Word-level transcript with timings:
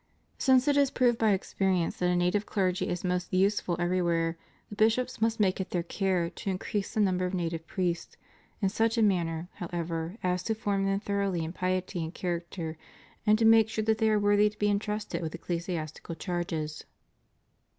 Since 0.39 0.67
it 0.67 0.77
is 0.77 0.89
proved 0.89 1.19
by 1.19 1.29
experience 1.31 1.97
that 1.97 2.09
a 2.09 2.15
native 2.15 2.47
clergy 2.47 2.89
is 2.89 3.03
most 3.03 3.31
useful 3.31 3.75
everywhere, 3.79 4.35
the 4.71 4.75
bishops 4.75 5.21
must 5.21 5.39
make 5.39 5.61
it 5.61 5.69
their 5.69 5.83
care 5.83 6.27
to 6.31 6.49
increase 6.49 6.95
the 6.95 6.99
number 6.99 7.23
of 7.23 7.35
native 7.35 7.67
priests, 7.67 8.17
in 8.63 8.69
such 8.69 8.97
a 8.97 9.03
manner, 9.03 9.47
however, 9.57 10.17
as 10.23 10.41
to 10.45 10.55
form 10.55 10.85
them 10.85 10.99
thoroughly 10.99 11.43
in 11.43 11.53
piety 11.53 12.01
and 12.03 12.15
character, 12.15 12.77
and 13.27 13.37
to 13.37 13.45
make 13.45 13.69
sure 13.69 13.83
that 13.83 13.99
they 13.99 14.09
are 14.09 14.17
worthy 14.19 14.49
to 14.49 14.57
be 14.57 14.71
entrusted 14.71 15.21
"wath 15.21 15.35
ecclesiastical 15.35 16.15
charges. 16.15 16.17
548 16.17 16.49
THE 16.49 16.55
CHURCH 16.57 16.57
IN 16.57 16.57
THE 16.57 16.57
PHILIPPINES. 16.57 16.85